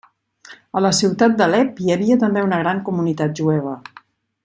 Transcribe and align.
A 0.79 0.81
la 0.83 0.91
ciutat 0.99 1.35
d'Alep 1.43 1.83
hi 1.85 1.93
havia 1.97 2.17
també 2.25 2.47
una 2.49 2.59
gran 2.65 2.83
comunitat 2.91 3.37
jueva. 3.43 3.77